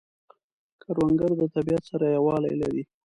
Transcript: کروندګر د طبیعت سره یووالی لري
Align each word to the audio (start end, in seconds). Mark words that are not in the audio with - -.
کروندګر 0.81 1.31
د 1.37 1.43
طبیعت 1.55 1.83
سره 1.91 2.05
یووالی 2.15 2.53
لري 2.61 2.83